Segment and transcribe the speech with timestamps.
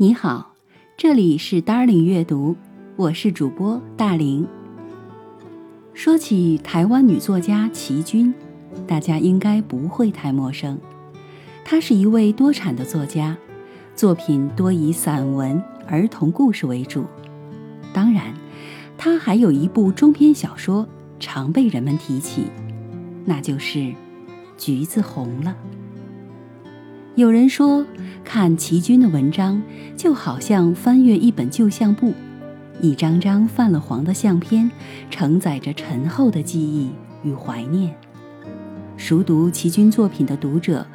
[0.00, 0.54] 你好，
[0.96, 2.54] 这里是 Darling 阅读，
[2.94, 4.46] 我是主播大林。
[5.92, 8.32] 说起台湾女作家齐君，
[8.86, 10.78] 大家应该不会太陌生。
[11.64, 13.36] 她是一位多产的作家，
[13.96, 17.04] 作品多以散文、儿童故事为主。
[17.92, 18.32] 当然，
[18.96, 20.86] 她还有一部中篇小说
[21.18, 22.44] 常被人们提起，
[23.24, 23.78] 那就是
[24.56, 25.56] 《橘子红了》。
[27.18, 27.84] 有人说，
[28.24, 29.60] 看齐君的文章
[29.96, 32.14] 就好像翻阅一本旧相簿，
[32.80, 34.70] 一张张泛了黄的相片，
[35.10, 36.92] 承载着沉厚的记忆
[37.24, 37.92] 与怀念。
[38.96, 40.86] 熟读齐君作品的读者，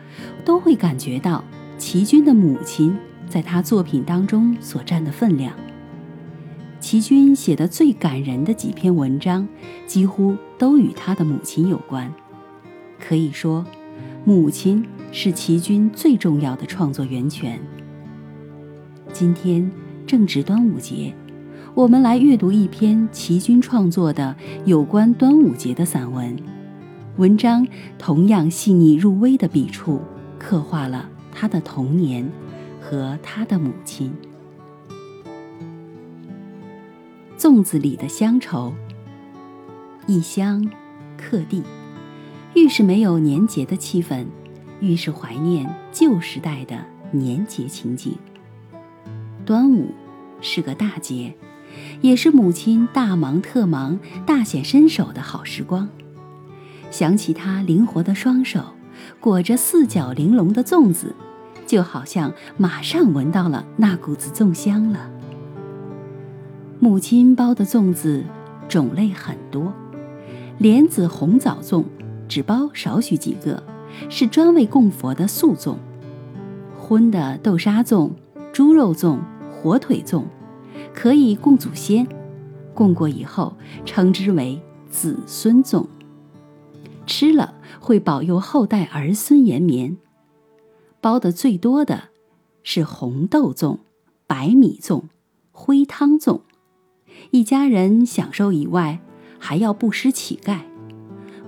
[0.46, 1.44] 都会感觉到
[1.78, 2.98] 齐君的母亲
[3.28, 5.54] 在他作品当中所占的分量。
[6.80, 9.46] 齐君写的最感人的几篇文章，
[9.86, 12.10] 几乎都与他的母亲有关，
[12.98, 13.66] 可以说，
[14.24, 14.86] 母亲。
[15.16, 17.60] 是齐军最重要的创作源泉。
[19.14, 19.72] 今天
[20.08, 21.14] 正值端午节，
[21.76, 26.36] 我们来阅读一篇齐军创作的有关端午节的散文。
[27.18, 27.66] 文章
[28.00, 30.02] 同样细腻入微的笔触，
[30.40, 32.28] 刻画了他的童年
[32.82, 34.12] 和他的母亲。
[37.38, 38.74] 粽子里的乡愁，
[40.08, 40.68] 异乡，
[41.16, 41.62] 客地，
[42.56, 44.26] 愈是没有年节的气氛。
[44.84, 46.78] 愈是怀念旧时代的
[47.12, 48.18] 年节情景。
[49.46, 49.92] 端午
[50.42, 51.34] 是个大节，
[52.02, 55.88] 也是母亲大忙特忙、大显身手的好时光。
[56.92, 58.62] 想起她灵活的双手
[59.22, 61.16] 裹着四角玲珑的粽子，
[61.66, 65.10] 就好像马上闻到了那股子粽香了。
[66.82, 68.26] 母亲包的粽子
[68.68, 69.74] 种类很多，
[70.58, 71.86] 莲子红枣粽
[72.28, 73.64] 只包少许几个。
[74.10, 75.78] 是专为供佛的素粽，
[76.78, 78.12] 荤的豆沙粽、
[78.52, 79.20] 猪肉粽、
[79.52, 80.24] 火腿粽，
[80.94, 82.08] 可以供祖先，
[82.74, 83.56] 供过以后
[83.86, 85.86] 称之为子孙粽，
[87.06, 89.98] 吃了会保佑后代儿孙延绵。
[91.02, 92.10] 包的最多的
[92.64, 93.80] 是红豆粽、
[94.26, 95.04] 白米粽、
[95.52, 96.42] 灰汤粽，
[97.32, 99.00] 一家人享受以外，
[99.38, 100.62] 还要不失乞丐。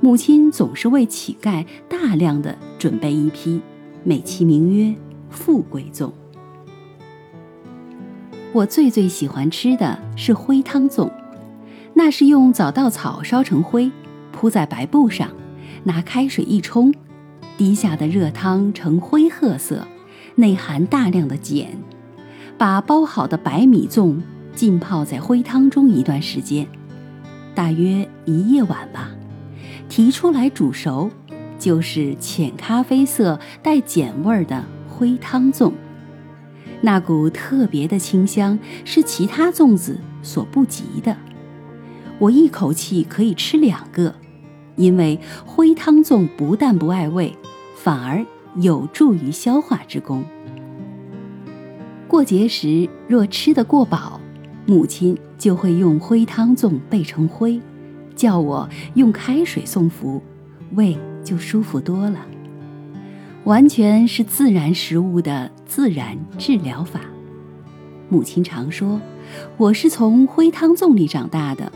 [0.05, 3.59] 母亲总是为乞丐大量的准备一批，
[4.03, 4.93] 美其名曰
[5.31, 6.11] “富贵粽”。
[8.53, 11.09] 我最最喜欢吃的是灰汤粽，
[11.95, 13.91] 那是用早稻草烧成灰，
[14.31, 15.27] 铺在白布上，
[15.85, 16.93] 拿开水一冲，
[17.57, 19.87] 滴下的热汤呈灰褐色，
[20.35, 21.66] 内含大量的碱。
[22.59, 24.17] 把包好的白米粽
[24.53, 26.67] 浸泡在灰汤中一段时间，
[27.55, 29.09] 大约一夜晚吧。
[29.88, 31.09] 提出来煮熟，
[31.57, 35.72] 就是浅咖啡色带碱味儿的灰汤粽。
[36.81, 41.16] 那股特别的清香是其他粽子所不及的。
[42.19, 44.13] 我一口气可以吃两个，
[44.75, 47.35] 因为灰汤粽不但不碍味，
[47.75, 48.25] 反而
[48.56, 50.23] 有助于消化之功。
[52.07, 54.22] 过节时若吃得过饱，
[54.66, 57.59] 母亲就会用灰汤粽备成灰。
[58.16, 60.22] 叫我用开水送服，
[60.76, 62.26] 胃就舒服多了。
[63.44, 67.02] 完全是自然食物的自然治疗法。
[68.09, 69.00] 母亲常说，
[69.58, 71.72] 我是从灰汤粽里长大的。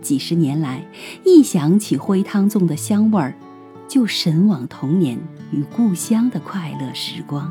[0.00, 0.84] 几十年来，
[1.24, 3.34] 一想起灰汤粽的香味儿，
[3.88, 5.18] 就神往童年
[5.50, 7.50] 与故乡的快乐时光。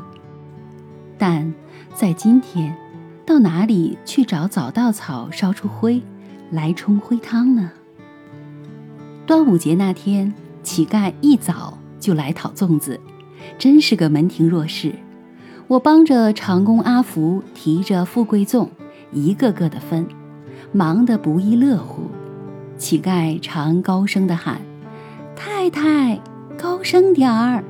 [1.18, 1.52] 但
[1.94, 2.76] 在今天，
[3.26, 6.02] 到哪里去找早稻草烧出灰
[6.50, 7.72] 来冲灰汤呢？
[9.26, 13.00] 端午节那天，乞丐一早就来讨粽子，
[13.58, 14.92] 真是个门庭若市。
[15.66, 18.68] 我帮着长工阿福提着富贵粽，
[19.12, 20.06] 一个个的分，
[20.72, 22.02] 忙得不亦乐乎。
[22.76, 24.60] 乞丐常高声的喊
[25.34, 26.20] ：“太太，
[26.58, 27.64] 高声点儿！”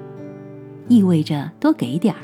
[0.88, 2.20] 意味着多给点儿。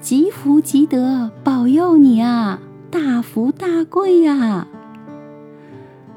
[0.00, 2.58] 积福积德，保佑你啊，
[2.90, 4.66] 大富大贵呀！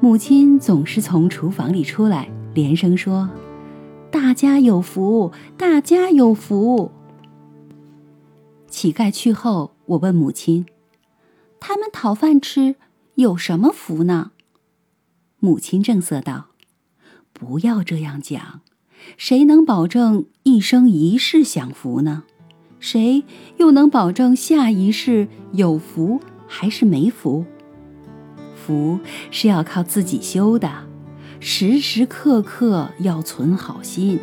[0.00, 3.28] 母亲总是从厨房里出来，连声说
[4.12, 6.92] ：“大家有福，大家有福。”
[8.70, 10.64] 乞丐去后，我问母亲
[11.58, 12.76] ：“他们讨饭吃
[13.16, 14.30] 有什么福呢？”
[15.40, 16.50] 母亲正色道
[17.34, 18.60] ：“不要这样讲，
[19.16, 22.22] 谁能保证一生一世享福呢？
[22.78, 23.24] 谁
[23.56, 27.44] 又能保证下一世有福还是没福？”
[28.68, 29.00] 福
[29.30, 30.70] 是要靠自己修的，
[31.40, 34.20] 时时刻刻要存好心，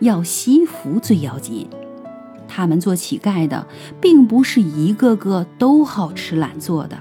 [0.00, 1.68] 要惜福最要紧。
[2.48, 3.68] 他们做乞丐的，
[4.00, 6.98] 并不是一个个都好吃懒做的，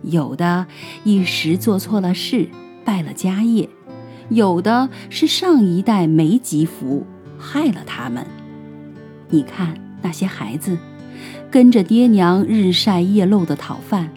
[0.00, 0.66] 有的
[1.04, 2.48] 一时做错了事，
[2.82, 3.68] 败了家业；
[4.30, 7.06] 有的是上一代没积福，
[7.38, 8.26] 害了他们。
[9.28, 10.78] 你看那些孩子，
[11.50, 14.08] 跟着爹娘日晒夜露的讨饭，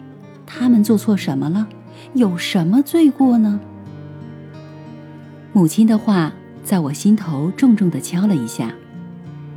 [0.46, 1.68] 他们做错什么了？
[2.14, 3.60] 有什么罪过呢？
[5.52, 6.32] 母亲的话
[6.62, 8.72] 在我心头重重地敲了一下，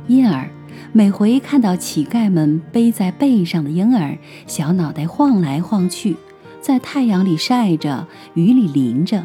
[0.06, 0.48] 因而。
[0.92, 4.16] 每回看到乞丐们背在背上的婴儿，
[4.46, 6.16] 小脑袋晃来晃去，
[6.60, 9.24] 在太阳里晒着，雨里淋着，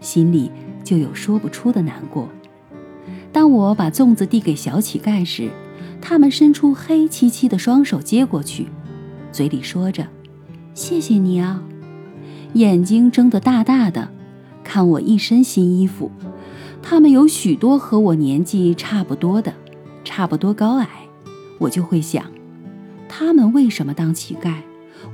[0.00, 0.50] 心里
[0.84, 2.28] 就有说不出的难过。
[3.32, 5.50] 当我把粽子递给小乞丐时，
[6.00, 8.66] 他们伸出黑漆漆的双手接过去，
[9.32, 10.06] 嘴里说着
[10.74, 11.62] ：“谢谢你啊！”
[12.54, 14.08] 眼睛睁得大大的，
[14.64, 16.10] 看我一身新衣服。
[16.82, 19.52] 他们有许多和我年纪差不多的，
[20.04, 20.88] 差不多高矮。
[21.58, 22.24] 我就会想，
[23.08, 24.54] 他们为什么当乞丐？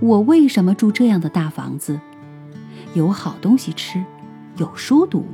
[0.00, 2.00] 我为什么住这样的大房子？
[2.94, 4.04] 有好东西吃，
[4.56, 5.26] 有书读。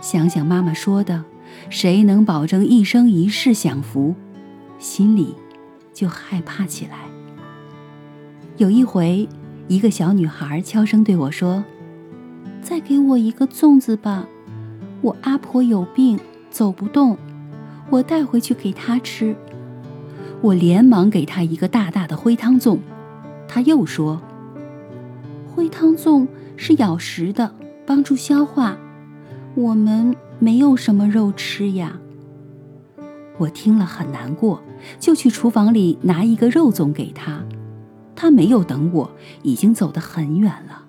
[0.00, 1.24] 想想妈妈说的，
[1.70, 4.14] 谁能保证一生一世享福？
[4.78, 5.34] 心里
[5.94, 6.98] 就害怕起来。
[8.56, 9.28] 有一回，
[9.68, 11.64] 一个小女孩悄声对我说
[12.62, 14.26] ：“再给我一个粽子吧，
[15.02, 16.20] 我阿婆有病，
[16.50, 17.18] 走不动，
[17.90, 19.34] 我带回去给她吃。”
[20.40, 22.78] 我连忙给她一个大大的灰汤粽，
[23.48, 24.20] 她又说
[25.52, 27.52] ：“灰汤粽是咬食的，
[27.84, 28.76] 帮助消化。
[29.56, 31.98] 我们没有什么肉吃呀。”
[33.38, 34.62] 我听了很难过，
[35.00, 37.42] 就去厨房里拿一个肉粽给他。
[38.16, 39.10] 他没有等我，
[39.42, 40.86] 已经走得很远了。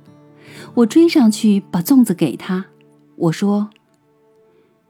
[0.75, 2.65] 我追上去把粽子给他，
[3.15, 3.69] 我说：“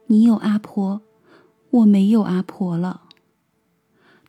[0.06, 1.02] 你有阿婆，
[1.70, 3.02] 我没有阿婆了。”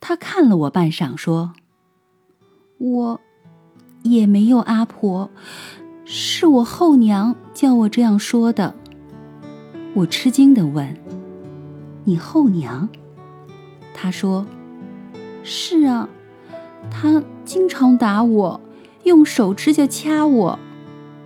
[0.00, 1.52] 他看了我半晌，说
[2.78, 3.20] ：“我
[4.02, 5.30] 也没有阿婆，
[6.04, 8.74] 是我后娘叫我这样说的。”
[9.94, 10.96] 我吃惊的问
[12.04, 12.88] ：“你后娘？”
[13.92, 14.46] 他说
[15.44, 16.08] ：“是啊，
[16.90, 18.60] 她经常打我，
[19.02, 20.56] 用手指甲掐我。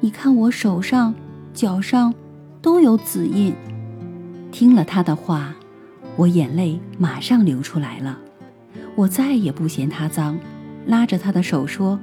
[0.01, 1.15] 你看我手上、
[1.53, 2.15] 脚上
[2.63, 3.53] 都有紫印。”
[4.51, 5.55] 听了他的话，
[6.17, 8.19] 我眼泪马上流出来了。
[8.95, 10.39] 我再也不嫌他脏，
[10.87, 12.01] 拉着他的手说：“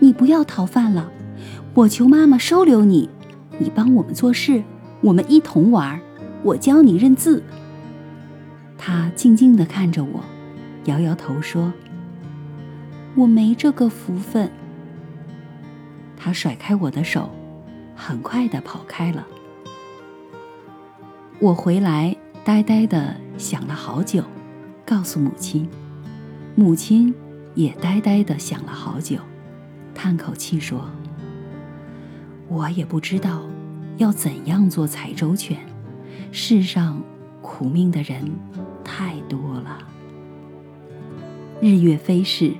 [0.00, 1.12] 你不要讨饭了，
[1.74, 3.08] 我求妈妈收留你，
[3.58, 4.64] 你帮我们做事，
[5.00, 6.00] 我们一同玩，
[6.42, 7.40] 我教你认字。”
[8.76, 10.24] 他静静地看着我，
[10.86, 11.72] 摇摇头说
[13.16, 14.50] ：“我没这个福分。”
[16.16, 17.30] 他甩开我的手，
[17.96, 19.26] 很快地跑开了。
[21.38, 22.14] 我回来，
[22.44, 24.22] 呆呆地想了好久。
[24.84, 25.68] 告诉母亲，
[26.56, 27.14] 母亲
[27.54, 29.18] 也呆呆地想了好久，
[29.94, 30.90] 叹口气说
[32.48, 33.42] ：“我也不知道
[33.98, 35.56] 要怎样做才周全。
[36.32, 37.00] 世上
[37.40, 38.30] 苦命的人
[38.82, 39.78] 太多了。”
[41.62, 42.52] 日月飞逝，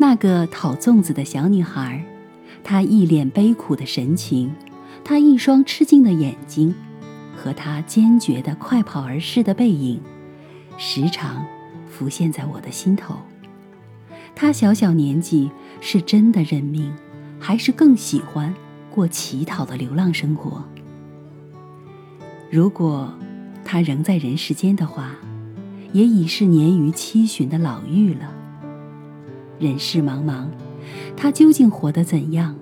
[0.00, 2.04] 那个讨粽子的小女孩，
[2.62, 4.52] 她一脸悲苦的神情，
[5.04, 6.72] 她一双吃惊的眼睛，
[7.36, 10.00] 和她坚决的快跑而逝的背影。
[10.76, 11.44] 时常
[11.88, 13.16] 浮现在我的心头。
[14.36, 15.50] 他小小年纪
[15.80, 16.94] 是真的认命，
[17.40, 18.54] 还是更喜欢
[18.88, 20.62] 过乞讨的流浪生活？
[22.48, 23.12] 如果
[23.64, 25.16] 他仍在人世间的话，
[25.92, 28.32] 也已是年逾七旬的老妪了。
[29.58, 30.46] 人世茫茫，
[31.16, 32.56] 他究竟活得怎样？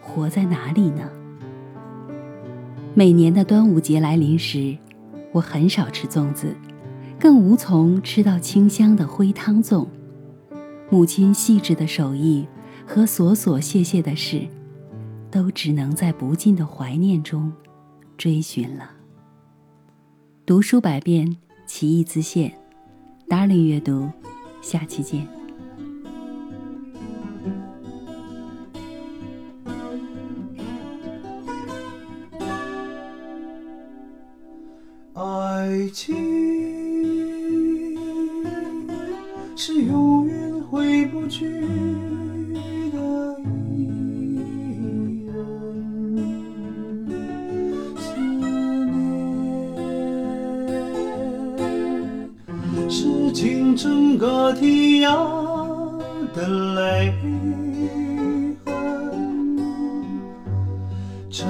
[0.00, 1.10] 活在哪里呢？
[2.94, 4.76] 每年的端午节来临时，
[5.32, 6.54] 我很少吃粽子。
[7.18, 9.86] 更无从吃到清香的灰汤粽，
[10.90, 12.46] 母亲细致的手艺
[12.86, 14.46] 和琐琐屑屑的事，
[15.30, 17.50] 都只能在不尽的怀念中
[18.18, 18.90] 追寻了。
[20.44, 22.52] 读书百遍，其义自现。
[23.28, 24.10] Darling 阅读，
[24.60, 25.35] 下期见。
[35.66, 36.14] 爱情。
[39.56, 41.56] 是永远回不去的
[43.74, 45.34] 一人，
[47.98, 48.30] 思念
[52.88, 55.18] 是倾城歌天涯
[56.32, 56.46] 的
[56.76, 57.12] 泪
[61.32, 61.44] 痕，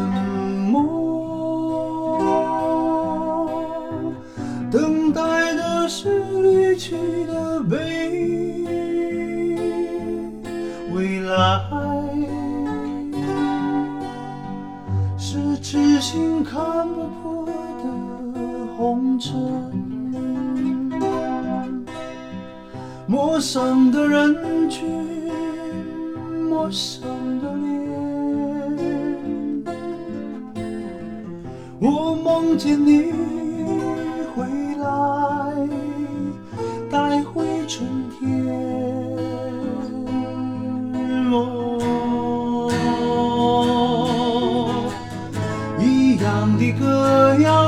[6.79, 6.95] 去
[7.27, 7.77] 的背
[8.59, 8.67] 影，
[10.93, 11.61] 未来
[15.17, 17.53] 是痴心看不破的
[18.77, 19.35] 红尘。
[23.07, 24.85] 陌生的人群，
[26.51, 27.03] 陌生
[27.41, 27.65] 的脸，
[31.81, 33.13] 我梦见你
[47.41, 47.66] 样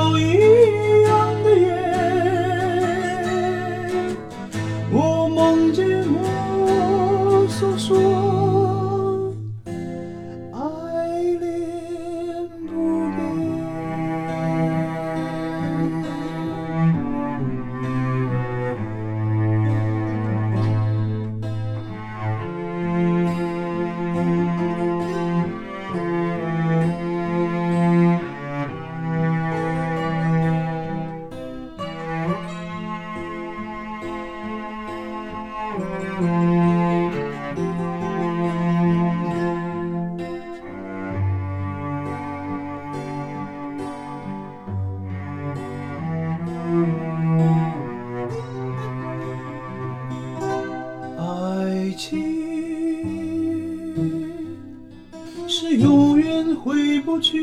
[55.78, 57.38] 永远回不去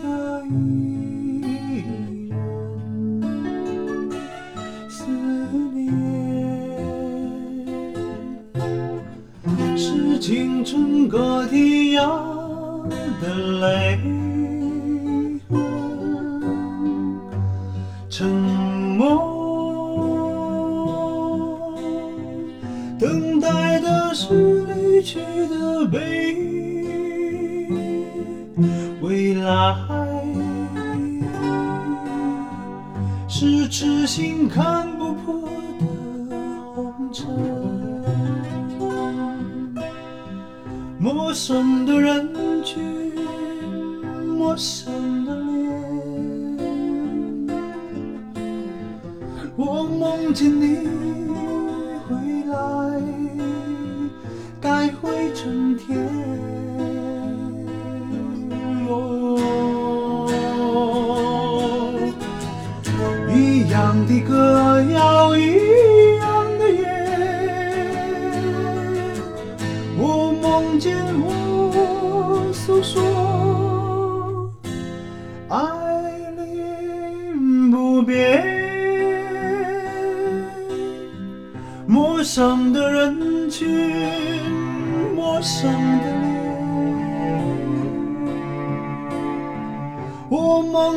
[0.00, 1.40] 的一
[2.28, 2.30] 人，
[4.88, 5.04] 思
[5.74, 5.92] 念
[9.76, 12.06] 是青春隔天涯
[13.20, 13.98] 的泪
[15.48, 15.50] 痕，
[18.08, 19.34] 沉默。
[23.00, 25.18] 等待的是离去
[25.50, 26.53] 的背影，
[29.44, 29.76] 来
[33.28, 35.42] 是痴心看不破
[36.30, 36.36] 的
[36.74, 37.26] 红尘。
[40.98, 42.32] 陌生的人
[42.64, 43.12] 群，
[44.26, 46.64] 陌生的脸，
[49.56, 50.88] 我梦见你
[52.08, 52.16] 回
[52.50, 52.56] 来，
[54.62, 56.03] 带回春天。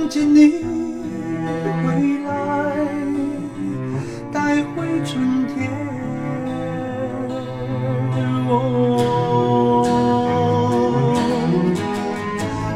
[0.08, 0.64] 见你
[1.84, 2.30] 回来
[4.32, 5.70] 带回春天。
[8.50, 8.54] 哦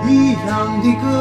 [0.10, 1.21] 一样的歌。